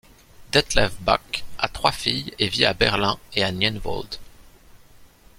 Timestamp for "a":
1.59-1.67